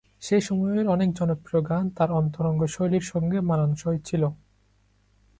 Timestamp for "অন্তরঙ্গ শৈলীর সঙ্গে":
2.11-3.37